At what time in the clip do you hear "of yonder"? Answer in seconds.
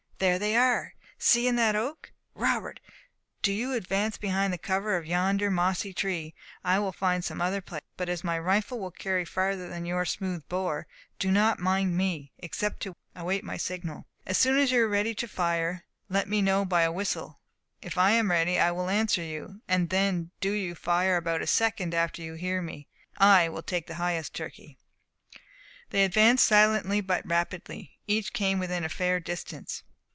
4.95-5.49